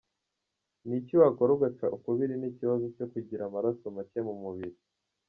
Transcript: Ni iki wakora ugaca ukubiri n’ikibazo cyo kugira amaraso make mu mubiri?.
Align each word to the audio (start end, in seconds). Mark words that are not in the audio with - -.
Ni 0.85 0.95
iki 1.01 1.13
wakora 1.21 1.49
ugaca 1.55 1.85
ukubiri 1.95 2.35
n’ikibazo 2.37 2.85
cyo 2.95 3.05
kugira 3.11 3.41
amaraso 3.45 3.85
make 3.95 4.19
mu 4.27 4.35
mubiri?. 4.41 4.77